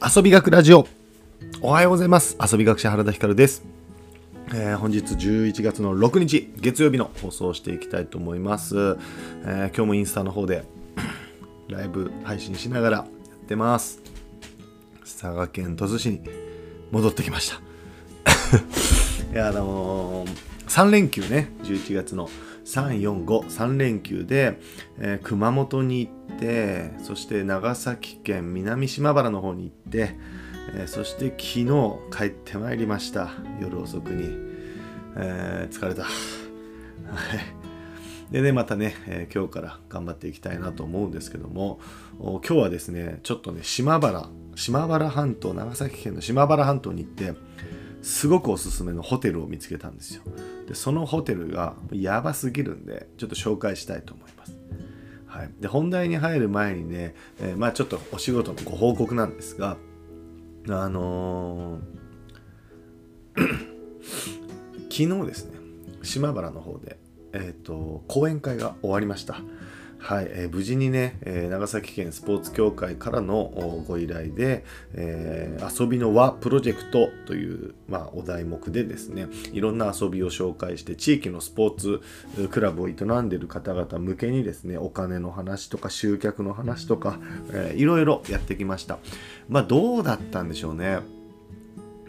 [0.00, 0.86] 遊び学ラジオ。
[1.60, 2.36] おはようございます。
[2.40, 3.64] 遊び学者原田光です、
[4.54, 10.64] えー本日11月の6日月曜日の放送をしていきたいと思います、えー今日もインスタの方で
[11.68, 14.00] ライブ配信しながらやってます。
[15.02, 16.20] 佐賀県鳥栖市に
[16.92, 17.56] 戻ってきました。
[19.34, 20.28] いやあのー、
[20.68, 21.50] 3連休ね。
[21.64, 22.30] 11月の
[22.64, 24.60] 345 3連休で、
[24.98, 30.16] えー熊本に行ってそして長崎県南島原の方に行って、
[30.74, 31.66] えそして昨日
[32.16, 33.30] 帰ってまいりました。
[33.60, 34.36] 夜遅くに、
[35.16, 36.06] えー疲れた。
[38.30, 41.80] でねまたね、え今日から頑張っていきたいなと思うんですけども
[42.18, 47.32] 今日はですねちょっとね島原島原半島長崎県の島原半島に行って
[48.02, 50.22] すごくおすすめのホテルを見つけたんですよ。
[50.66, 54.57] でそのホテルがやばすぎるんでちょっと紹介したいと思います。
[55.38, 59.76] はい、で本題に入る前にね、えーまあちょっとお仕事のご報告なんですが
[60.68, 63.58] あのー
[64.90, 65.58] 昨日ですね
[66.02, 66.98] 島原の方で、
[67.32, 69.40] えー、と講演会が終わりました。
[70.08, 82.00] はい、えー無事にね、えー長崎県スポーツ協会からのご依頼で、えー遊びの輪プロジェクトという、まあ、お題目でですねいろんな遊びを紹介して地域のスポーツ
[82.48, 87.18] クラブを営んでいる方々向けにですねお金の話とか集客の話とか、
[87.52, 88.96] えーいろいろやってきました。
[89.46, 91.17] まあどうだったんでしょうね。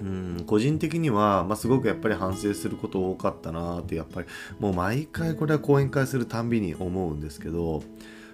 [0.02, 4.28] うん個人的には、まあ、すごくやっぱり反省すること多かったなってやっぱり
[4.59, 7.83] もう毎回これは講演会するたんびに思うんですけど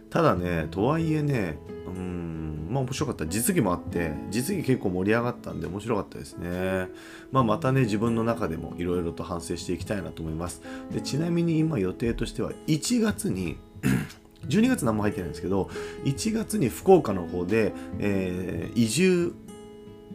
[0.10, 1.58] ただねとはいえね
[1.88, 3.28] うんまあ面白かった。
[3.28, 6.88] 実技もあって実技結構盛り上がったんで面白かったですね。
[7.32, 10.62] まあまたね自分の中でもいろいろと反省していきたいなと思います。
[10.92, 13.58] でちなみに今予定としては1月に
[14.48, 15.70] 12月何も入ってないんですけど
[16.04, 19.34] 1月に福岡の方で、えー移住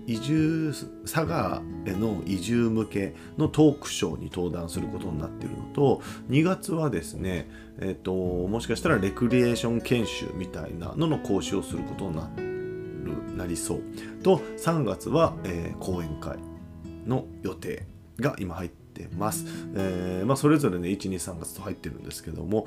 [0.06, 0.72] 移住
[1.04, 7.48] 佐賀への移住向けのトークショーに登壇することになっているのと2月はですね、
[7.80, 13.82] えっともしかしたらレクリエーション研修みたいなのの講師をすることになるなりそう。
[14.22, 16.38] と3月は、えー講演会
[17.06, 17.86] の予定
[18.18, 18.79] が今入って
[19.16, 22.66] ます、えーまあ、それぞれね123月と入ってるんですけども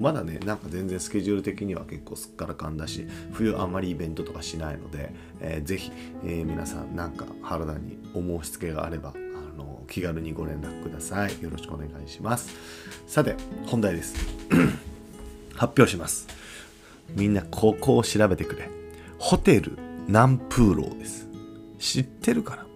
[0.00, 5.90] まだねなんか全然スケジュール的には結構すっからかんだし冬あんまりイベントとかしないので、えーぜひ、
[6.24, 11.42] えー皆さんなんか原田にお申し付けがあればあの気軽にご連絡ください。
[11.42, 12.50] よろしくお願いします。
[13.06, 13.36] さて
[13.66, 14.14] 本題です。
[15.54, 16.26] 発表します。
[17.14, 18.68] みんなここを調べてくれ。
[19.18, 21.28] ホテル南風楼です。
[21.78, 22.66] 知ってるかな？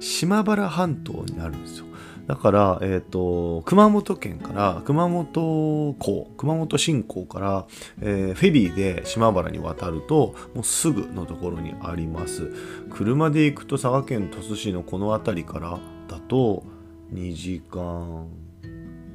[0.00, 1.86] 島原半島にあるんですよ。
[2.30, 7.66] だから、えー、と熊本県から熊本港熊本新港から、
[8.00, 12.52] えーフェリーで島原に渡るともうすぐのところにあります。
[12.92, 16.62] 車で行くと佐賀県鳥栖市のこの辺りからだと
[17.12, 18.28] 2時間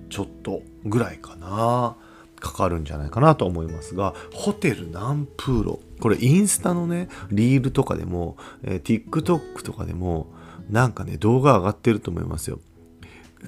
[0.09, 1.95] ちょっとぐらいかな
[2.41, 10.27] かかるんじゃないかなと思いますがホテル南風呂これインスタのねリールとかでも、えー TikTok とかでも
[10.69, 12.59] なんかね動画上がってると思いますよ。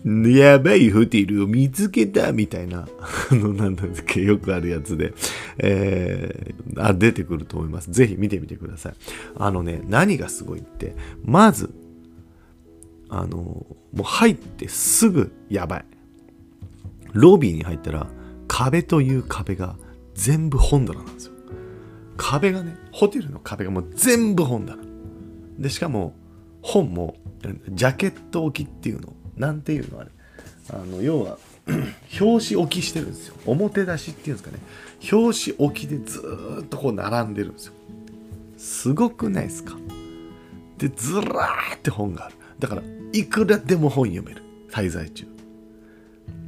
[0.05, 2.87] やばいホテルを見つけたみたいな、
[3.31, 5.13] あの、なんだっけ、よくあるやつで、
[5.59, 7.91] えーあ、出てくると思います。
[7.91, 8.93] ぜひ見てみてください。
[9.35, 11.69] あのね、何がすごいって、まず、
[13.09, 13.67] あの、も
[13.99, 15.85] う入ってすぐやばい。
[17.13, 18.07] ロビーに入ったら、
[18.47, 19.75] 壁という壁が
[20.13, 21.33] 全部本棚なんですよ。
[22.17, 24.81] 壁がね、ホテルの壁がもう全部本棚。
[25.57, 26.15] で、しかも、
[26.61, 27.15] 本も、
[27.69, 29.13] ジャケット置きっていうの。
[29.37, 30.09] なんていうのあれ。
[30.69, 31.37] あの、要は、
[32.19, 33.35] 表紙置きしてるんですよ。
[33.45, 34.63] 表出しっていうんですかね。
[35.11, 36.21] 表紙置きでず
[36.63, 37.73] っとこう並んでるんですよ。
[38.57, 39.75] すごくないですか？
[40.77, 42.35] で、ずらーって本がある。
[42.59, 42.83] だから、
[43.13, 44.43] いくらでも本読める。
[44.71, 45.27] 滞在中。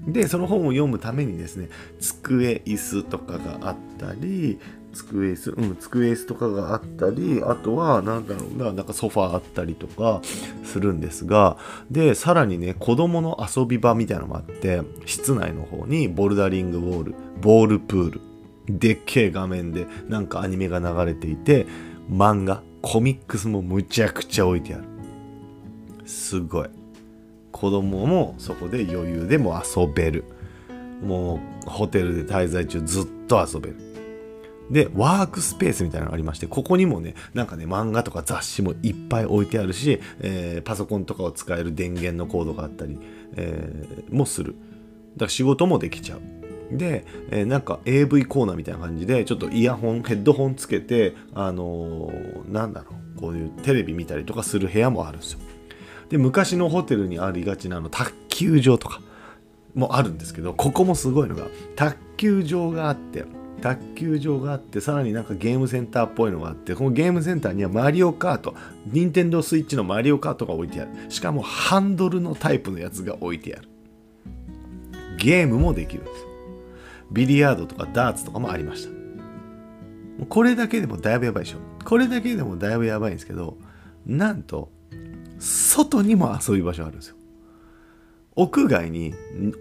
[0.08, 1.68] でその本を読むためにですね
[2.00, 4.58] 机椅子とかがあったり
[4.94, 10.22] 机椅子うん机椅子とかがあったりあとはなんだろうななんかソファーあったりとか
[10.64, 11.58] するんですが
[11.92, 18.22] でさらにね子供の遊び場みたいなのもあって室内の方にボルダリングウォールボールプール
[18.68, 21.66] でっけえ画面でなんかアニメが流れていて
[22.12, 24.84] 漫画コミックスもむちゃくちゃ置いてある。
[26.06, 26.70] すごい。
[27.52, 30.24] 子供もそこで余裕でも遊べる。
[31.02, 33.89] もうホテルで滞在中ずっと遊べる。
[34.70, 43.00] でワークスペースみたいなのがありましてここにもねなんかね漫画とか雑誌もいっぱい置いてあるし、えーパソコンとかを使える電源のコードがあったり、
[43.36, 44.56] えーもする。
[45.16, 46.78] だから仕事もできちゃう。
[46.78, 55.40] で、えーなんか AV コーナーみたいな感じでちょっとイヤホンヘッドホンつけてあのーなんだろうこういうテレビ見たりとかする部屋もあるんですよ。
[56.10, 59.02] で昔のホテルにありがちなの卓球場とか
[59.76, 61.44] もあるんですけどここもすごいのが
[61.76, 63.26] 卓球場があって
[63.60, 68.56] 卓球場があってさらになんかゲームセンターっぽいのがあってこのゲームセンターにはマリオカート
[68.88, 70.92] 任天堂スイッチのマリオカートが置いてある。
[71.10, 73.70] しかもハンドルのタイプのやつが置いてある。
[75.18, 76.26] ゲームもできるんです。
[77.12, 80.26] ビリヤードとかダーツとかもありました。
[80.28, 81.58] これだけでもだいぶやばいでしょ。
[81.86, 83.58] これだけでもだいぶやばいんですけど
[84.06, 84.70] なんと
[85.40, 87.16] 外にも遊び場所あるんですよ。
[88.36, 89.14] 屋外に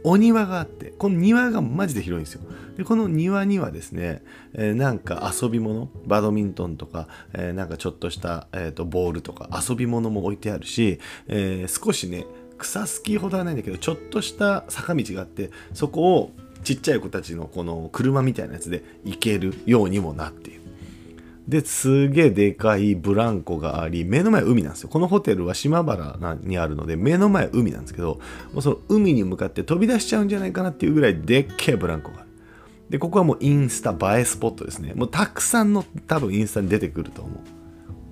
[0.05, 2.43] お庭があってこの庭がマジで広いんですよ。
[2.77, 4.23] でこの庭にはですね、
[4.55, 12.25] えー、なんか遊び物バドミントンとか、えー、なんかちょっとした、えーと、ボールとか遊び物も置いてあるし、えー、少しね
[12.57, 16.31] 草好きほどはないんだけどちょっとした坂道があってそこを
[16.63, 20.58] ちっちゃい子たちのこの車みたいなやつで行けるようにもなっている。
[21.49, 24.91] ですげえでかいブランコがあり、目の前海なんですよ。
[24.91, 28.21] このホテルは島原にあるので、目の前海なんですけど、
[28.53, 32.29] もうその海に向かって飛び出しちゃうんじゃないかなっていうぐらいでっけえブランコがある。
[32.91, 34.93] で、ここはもうインスタ映えスポットですね。
[34.95, 37.39] もうたくさんの多分インスタに出てくると思う。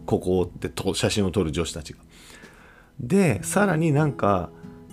[0.06, 1.98] ここで写真を撮る女子たちが。
[3.00, 4.48] で、さらになんか、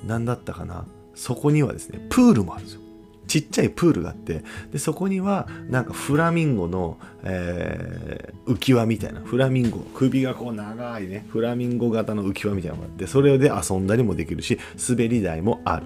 [0.05, 0.85] 何だったかな。
[1.15, 2.81] そこにはですね、プールもあるんですよ。
[3.27, 9.79] ちっちゃいプールがあってでそこにはなんかフラミンゴの、えー、浮き輪みたいなフラミンゴ。
[9.93, 14.59] 首がこう長いねフラミンゴ型の浮き輪みたいなのがあってそれで遊んだりもできるし
[14.89, 15.85] 滑り台もある。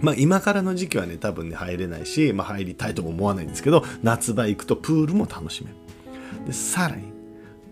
[0.00, 5.76] まあ今からの時期はね多分ね入れないし、まあ、入りたいとも思わないんですけど夏場行くとプールも楽しめる。
[6.46, 7.12] でさらに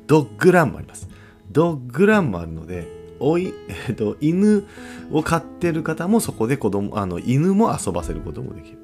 [0.06, 1.08] ドッグランもあります。
[1.50, 3.54] ドッグランもあるのでおい、
[3.88, 4.64] えっと、犬
[5.10, 8.78] を飼ってる方もそこで子供、あの、犬も遊ばせることもできる。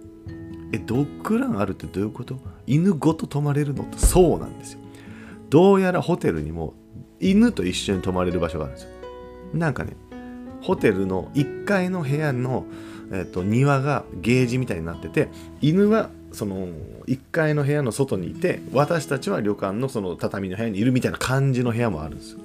[0.73, 2.39] え、ドッグランあるってどういうこと？
[2.67, 4.81] 犬ごと泊まれるのってそうなんですよ。
[5.51, 6.73] どうやらホテルにも
[7.21, 8.91] 犬と一緒に泊まれる場所があるんですよ。
[9.53, 9.97] なんかね、
[10.63, 12.65] ホテルの1階の部屋の、
[13.13, 15.29] えっと、庭がゲージみたいになってて、
[15.61, 16.69] 犬はその
[17.07, 22.39] 1階の部屋の外にいて、私たちは旅館のその畳の部屋にいるみたいな感じの部屋もあるんですよ。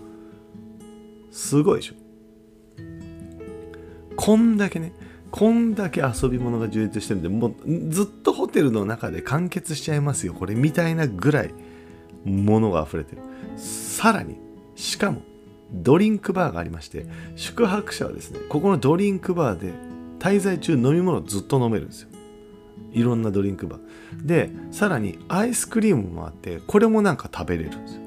[1.37, 1.93] すごいでしょ。
[4.15, 4.91] こんだけね
[5.29, 11.53] こんだけ遊び物が充実してるんでもうずっとホテルの中で完結しちゃいますよこれみたいなぐらい
[12.25, 13.21] 物が溢れてる。
[13.55, 14.37] さらに
[14.75, 15.21] しかも
[15.71, 17.05] ドリンクバーがありまして
[17.35, 19.73] 宿泊者はですねここのドリンクバーで
[20.17, 22.09] 滞在中飲み物ずっと飲めるんですよ。
[22.93, 24.25] いろんなドリンクバー。
[24.25, 28.01] でさらにアイスクリームもあってこれもなんか食べれるんですよ。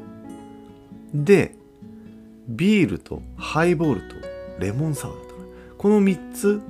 [1.14, 1.59] で
[2.50, 4.16] ビールとハイボールと
[4.58, 5.34] レモンサワーだった
[5.78, 6.60] この3つ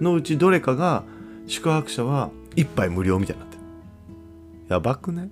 [0.00, 1.02] のうちどれかが
[1.46, 3.62] 宿泊者は1杯無料みたいになってる。
[4.68, 5.30] やばくない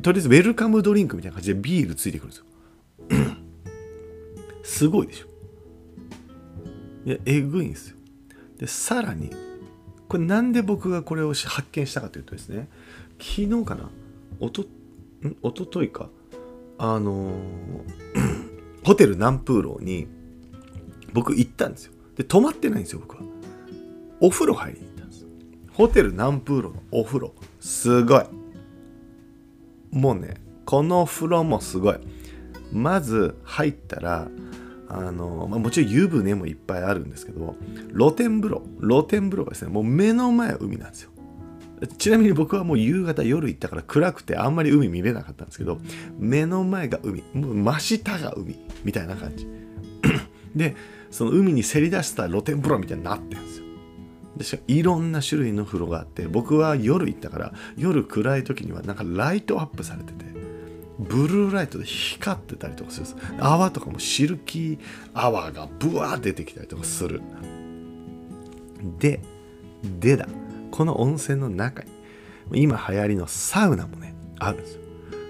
[0.00, 2.44] とりあえずウェルカムドリンクみたいな感じでビールついてくるんですよ。
[4.62, 5.26] すごいでしょ
[7.06, 7.96] いやえぐいんですよ。
[8.58, 9.30] でさらに
[10.08, 12.68] これなんで僕がこれを発見したかというとですね
[13.18, 13.90] 昨日かな？
[14.40, 14.66] おとん？
[15.42, 16.08] おとといか？
[16.78, 17.34] あのー、
[18.84, 20.06] ホテル南風楼に
[21.12, 21.92] 僕行ったんですよ。
[22.16, 23.22] で、泊まってないんですよ、僕は。
[24.20, 25.26] お風呂入りに行ったんです。
[25.72, 27.34] ホテル南風楼のお風呂。
[27.60, 28.24] すごい。
[29.90, 30.34] もうね、
[30.64, 31.96] この風呂もすごい。
[32.72, 34.28] まず入ったら、
[34.88, 37.56] あのまあ、もちろん湯船もいっぱいあるんですけど
[37.96, 41.10] 露天風呂露天風呂がですねもう目の前海なんですよ
[41.98, 45.78] ちなみに僕はもう夕方夜行ったから暗くてあんまり海見れなかったんですけど
[46.18, 49.48] 目の前が海もう真下が海みたいな感じ。
[50.54, 50.76] で
[51.10, 53.64] その海にせり出した露天風呂みたいになってるんですよ。
[54.36, 60.24] でしかいろんな種類の風呂があって僕は夜行ったから夜暗い時にはなんかライトアップされてて
[60.98, 63.34] ブルーライトで光ってたりとかするんです。
[63.38, 64.78] 泡とかもシルキー
[65.12, 67.20] 泡がブワー出てきたりとかする。
[68.98, 69.20] で
[70.00, 70.28] でだ。
[70.74, 71.92] この温泉の中に
[72.52, 74.80] 今流行りのサウナもねあるんですよ。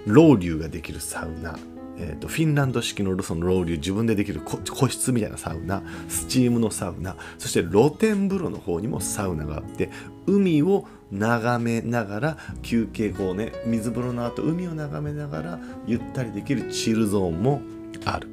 [0.07, 1.55] ロウリュができるサウナ、
[1.99, 5.83] えーと、フィンランド式のそのロウリュ自分でできる個室みたいなサウナ。
[6.09, 7.15] スチームのサウナ。
[7.37, 9.91] そして露天風呂の方にもサウナがあって
[10.25, 17.61] 海を眺めながら休憩こうね水風呂の後海を眺めながらゆったりできるチルゾーンも
[18.05, 18.27] ある。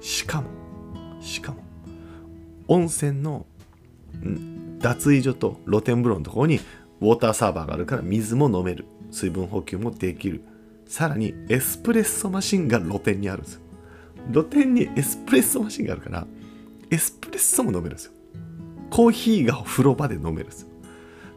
[0.00, 0.48] しかも
[1.20, 1.58] しかも
[2.66, 3.44] 温泉の
[4.84, 6.60] 脱衣所と露天風呂のところに
[7.00, 10.44] ウォーターサーバーがあるから水も飲める水分補給もできる
[10.86, 13.60] さらにエスプレッソマシンが露天にあるんですよ
[14.30, 16.26] 露天にエスプレッソマシンがあるから
[16.90, 18.12] エスプレッソも飲めるんですよ
[18.90, 20.68] コーヒーがお風呂場で飲めるんですよ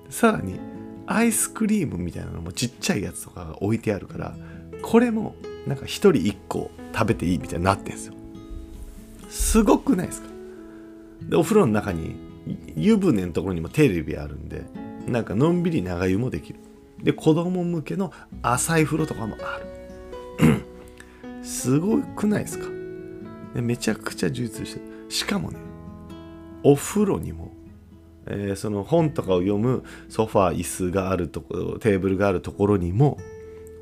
[0.10, 0.60] さらに
[1.06, 4.36] アイスクリームみたいなのもちっちゃいやつとかが置いてあるから
[4.82, 5.36] これも
[5.66, 8.14] なんか1人1個食べていいみたいになってんですよ
[9.30, 10.28] すごくないですか
[11.22, 12.27] でお風呂の中に
[12.76, 14.64] 湯船のところにもテレビあるんで
[15.08, 16.60] なんかのんびり長湯もできる。
[17.02, 18.12] で子供向けの
[18.42, 20.64] 浅い風呂とかもある。
[21.44, 22.66] すごくないですか？
[23.56, 24.86] でめちゃくちゃ充実してる。
[25.10, 25.60] しかもね
[26.64, 27.54] お風呂にも、
[28.26, 33.18] えー、その本とかを読むソファー椅子があるところテーブルがあるところにも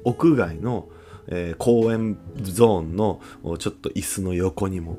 [0.04, 0.90] 屋外の、
[1.28, 3.22] えー、公園ゾーンの
[3.58, 4.98] ちょっと椅子の横にも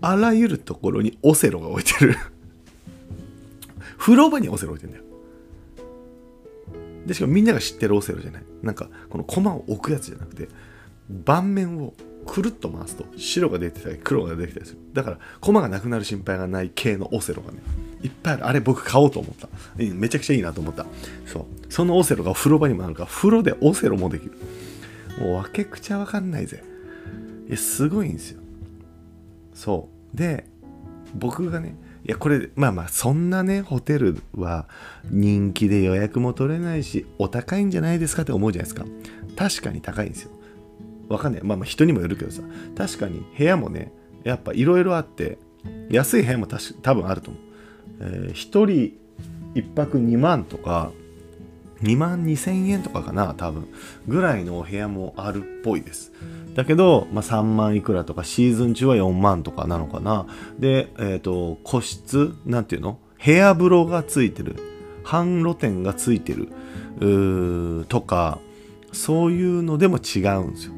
[0.00, 2.16] あらゆるところにオセロが置いてる。
[3.98, 5.04] 風呂場にオセロ置いてんだよ。
[7.06, 8.42] でしかもみんなが知ってるオセロじゃない。
[8.62, 10.48] なんかこのコマを置くやつじゃなくて
[11.08, 11.94] 盤面を
[12.26, 14.78] くるっと回すと白が出てたり黒が出てたりする。
[14.92, 17.58] だからコマがなくなる心配がない系のオセロがね
[18.02, 18.46] いっぱいある。
[18.46, 19.48] あれ僕買おうと思った。
[19.76, 20.86] めちゃくちゃいいなと思った。
[21.26, 21.44] そう。
[21.68, 24.32] そのオセロが風呂場にもあるから風呂でオセロもできる。
[25.18, 26.62] もうわけくちゃわかんないぜ。
[27.48, 28.39] いやすごいんですよ。
[29.60, 30.16] そう。
[30.16, 30.46] で
[31.14, 31.76] 僕がね
[32.06, 34.66] いやこれまあまあそんなねホテルは
[35.10, 38.86] 人気で予約も取れないしお高いんじゃないですかって思うじゃないですか。
[39.36, 40.30] 確かに高いんですよ。
[41.10, 41.42] わかんない。
[41.42, 42.40] まあまあ人にもよるけどさ。
[42.74, 43.92] 確かに部屋もね
[44.24, 45.36] やっぱいろいろあって
[45.90, 47.42] 安い部屋も多分あると思う、
[48.00, 48.66] えー、1人
[49.54, 50.90] 1泊2万とか
[51.82, 53.68] 2万2000円とかかな多分。
[54.06, 56.12] ぐらいのお部屋もあるっぽいです。
[56.54, 60.26] だけど、まあ、3万いくらとかシーズン中は4万とかなのかな。
[60.58, 62.98] で、えっ、ー、と個室なんていうの？
[63.24, 64.56] 部屋風呂がついてる。
[65.04, 66.48] 半露天がついてる。
[67.88, 68.38] とか
[68.92, 70.74] そういうのでも違うんですよ。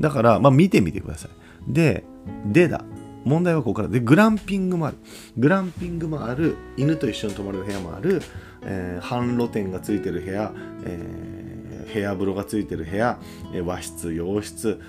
[0.00, 1.72] だから、まあ、見てみてください。
[1.72, 2.04] で
[2.46, 2.84] でだ。
[3.24, 3.88] 問題はここから。
[3.88, 4.98] でグランピングもある。
[5.36, 6.56] グランピングもある。
[6.76, 8.20] 犬と一緒に泊まる部屋もある、
[8.66, 10.52] えー、半露天がついてる部屋、
[10.84, 13.18] えー、部屋風呂がついてる部屋
[13.52, 14.80] え和室洋室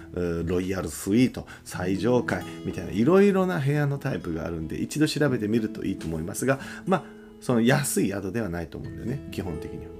[0.45, 7.03] ロイヤルスイート最上階みたいないろいろな部屋のタイプがあるんで一度調べてみるといいと思いますがまあ
[7.41, 9.91] その安い宿ではないと思うんだよね基本的には。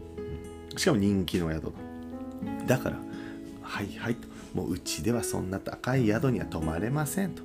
[0.78, 1.74] しかも人気の宿
[2.66, 2.98] だから
[3.62, 4.28] はいはいと。
[4.54, 7.44] もううちではそんな高い宿には泊まれませんと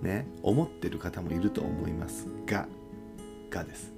[0.00, 2.66] ね思ってる方もいると思いますが
[3.50, 3.91] がです。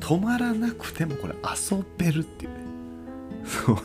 [0.00, 2.56] 泊まらなくてもこれ遊べるっていうね。
[3.44, 3.76] そう。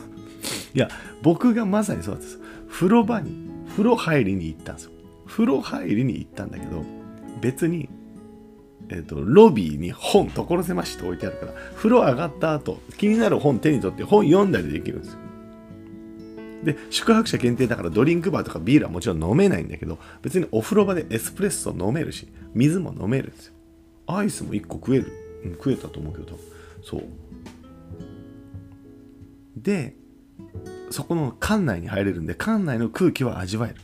[0.74, 0.88] いや
[1.22, 2.38] 僕がまさにそうです。
[2.68, 4.92] 風呂場に風呂入りに行ったんですよ。
[5.26, 6.84] 風呂入りに行ったんだけど
[7.40, 7.88] 別に
[8.92, 15.18] えー、とロビーに本所狭しと置いてあるから風呂上がった後気になる本手に取って本読んだりできるんですよ。
[16.64, 23.54] で宿泊者限定だからドリンクバーとかビールはもちろん飲めないんだけど別にお風呂場でエスプレッソ飲めるし水も飲めるんですよ。
[24.06, 25.12] アイスも1個食える、
[25.44, 26.38] うん、食えたと思うけど。
[26.82, 27.02] そう。
[29.56, 29.94] で
[30.90, 33.76] そこの館内に入れるんで館内の空気は味わえる。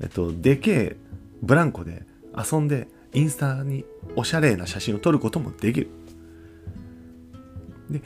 [0.00, 0.96] えっとでけえ
[1.42, 2.02] ブランコで
[2.36, 5.88] 遊んでインスタにおしゃれな写真を撮ることもできる。
[7.90, 8.02] で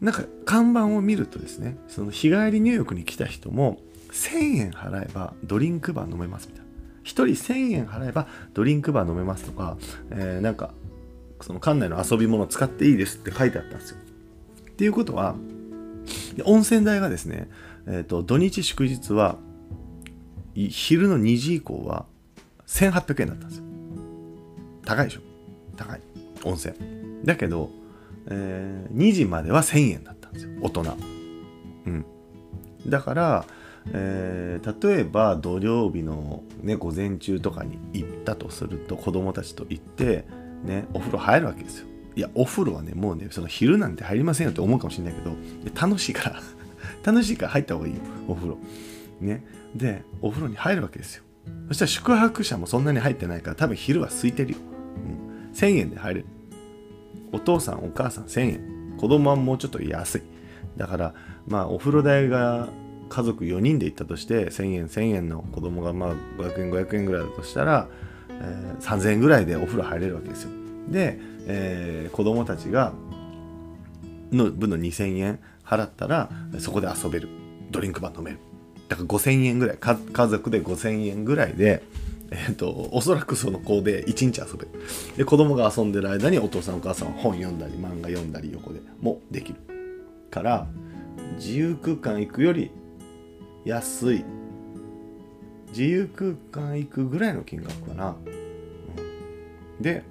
[0.00, 3.78] なんか看板を見るとですねその日帰り入浴に来た人も
[4.10, 6.70] 1000円払えばドリンクバー飲めますみたいな。
[7.04, 9.76] 1人1000円払えばドリンクバー飲めますとか、
[10.10, 10.72] えー、なんか
[11.42, 13.98] その館内の遊び物使っていいですって書いてあったんですよ。
[14.70, 15.36] っていうことは
[16.44, 17.48] 温泉代がですね、
[17.86, 19.36] えーと、土日祝日は
[20.54, 22.06] 昼の2時以降は
[22.66, 23.64] 1800円だったんですよ。
[24.84, 25.20] 高いでしょ？
[25.76, 26.00] 高い。
[26.44, 26.74] 温泉。
[27.24, 27.70] だけど
[28.26, 30.52] えー、2時までは1000円だったんですよ。
[30.60, 30.96] 大人。
[31.86, 32.04] うん。
[32.86, 33.44] だから、
[33.92, 40.24] えー、例えば土曜日の、ね、午前中とかに行ったとすると子供たちと行って
[40.62, 41.86] ねお風呂入るわけですよ。
[42.14, 45.34] いやお風呂はねもうねその昼なんて入りませんよって思うかもしれないけど
[45.80, 46.42] 楽しいから
[47.02, 48.58] 楽しいから入った方がいいよお風呂。
[49.20, 49.44] ね。
[49.74, 51.24] でお風呂に入るわけですよ。
[51.68, 54.58] そしたら宿泊者もそんなに入ってないから多分昼は空いてるよ、
[55.48, 56.26] うん、1000円で入れる。
[57.32, 58.96] お父さんお母さん1000円。
[58.98, 60.22] 子供はもうちょっと安い。
[60.76, 61.14] だから
[61.46, 62.68] まあお風呂代が
[63.08, 67.88] 家族4人で行ったとして1000円1000円の子供がまあ500円500円ぐらいだとしたら、
[68.42, 70.50] えー、3000円ぐらいでお風呂入れるわけですよ
[70.88, 72.92] で、えー、子供たちが
[74.32, 77.28] の分の2000円払ったらそこで遊べる
[77.70, 78.38] ドリンクバー飲める
[78.88, 81.82] だから5000円ぐらい家族で5000円ぐらいで
[82.34, 84.68] えっ、と、おそらくその子で一日遊べる。
[85.18, 89.58] で、子供が遊んでる間にお父さんお母さんは本読んだり漫画読んだり横でもできる。
[90.30, 90.66] から、
[91.36, 92.70] 自由空間行くより
[93.66, 94.24] 安い。
[95.72, 98.16] 自由空間行くぐらいの金額かな。
[99.78, 100.04] うん、で、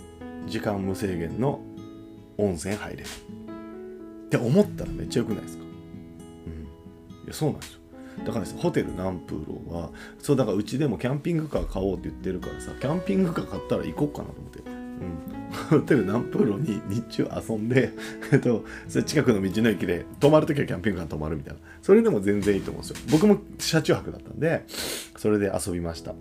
[0.47, 1.61] 時間無制限の
[2.37, 3.07] 温泉入れる。
[3.07, 5.63] って思ったらめっちゃよくないですか？
[5.63, 5.69] う
[6.49, 7.25] ん。
[7.25, 7.79] いや、そうなんですよ。
[8.25, 9.89] だからですホテルナンプーロは
[10.19, 14.59] そうだからうちでもキャンピングカー買おうって言ってるからさキャンピングカー買ったら行こうかなと思って
[15.69, 17.91] ホテルナンプーロに日中遊んで、
[18.31, 21.59] えっと、それ近くの道の駅で泊まるときはキャンピングカー泊まるみたいな。
[21.81, 23.05] それでも全然いいと思うんですよ。
[23.11, 24.65] 僕も車中泊だったんで
[25.17, 26.13] それで遊びました。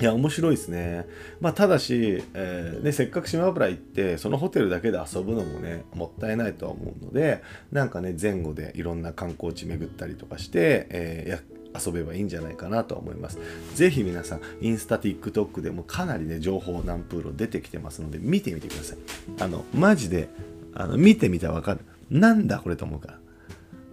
[0.00, 1.06] いや面白いですね。
[1.40, 13.38] まあ、ただし、えーね、せっかく島原行ってそのホテルだけで遊ぶのもねもったいないとは思うのでなんかね前後でいろんな観光地巡ったりとかして、えー、遊べばいいんじゃないかなと思います。
[13.74, 18.98] ぜひ皆さん、インスタ、TikTok でもかなりね、情報ナンプーロ出てきてますので、見てみてください。
[19.40, 20.28] あの、マジで、
[20.74, 21.80] あの、見てみたらわかる。
[22.10, 23.18] なんだこれと思うから。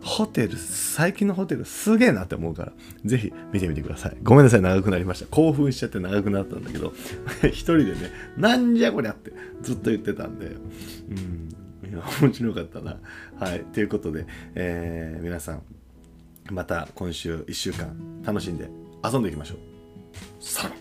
[0.02, 2.74] ホテル、最近のホテルすげえなって思うから、
[3.06, 4.18] ぜひ見てみてください。
[4.24, 5.28] ごめんなさい、長くなりました。
[5.28, 6.94] 興奮しちゃって長くなったんだけど、
[7.50, 11.50] 一人でね、なんじゃこりゃってずっと言ってたんで、うん、
[12.24, 13.00] 面白かったな。
[13.40, 15.62] はい、ということで、えー、皆さん、
[16.52, 18.70] また今週1週間楽しんで
[19.04, 19.58] 遊んでいきましょう。
[20.40, 20.76] さらば